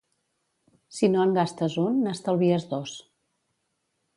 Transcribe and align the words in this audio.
Si 0.99 1.09
no 1.15 1.21
en 1.25 1.35
gastes 1.39 1.75
un, 1.83 1.99
n'estalvies 2.07 2.67
dos. 2.73 2.95